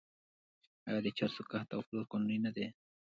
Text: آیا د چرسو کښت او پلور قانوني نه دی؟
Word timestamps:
آیا 0.87 0.99
د 1.03 1.07
چرسو 1.17 1.41
کښت 1.49 1.69
او 1.75 1.81
پلور 1.87 2.05
قانوني 2.11 2.37
نه 2.45 2.51
دی؟ 2.55 2.67